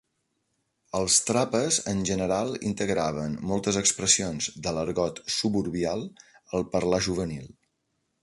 Els 0.99 1.17
Trapas 1.25 1.75
en 1.91 1.99
general 2.09 2.55
integraven 2.69 3.35
moltes 3.51 3.77
expressions 3.83 4.49
de 4.67 4.73
l'argot 4.77 5.23
suburbial 5.37 6.03
al 6.61 6.67
parlar 6.77 7.03
juvenil. 7.09 7.47